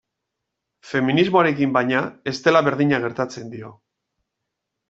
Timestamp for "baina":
1.77-2.01